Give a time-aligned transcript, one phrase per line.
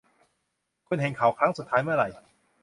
[0.87, 2.09] คุณเห็นเขาครั้งสุดท้ายเมื่อไหร่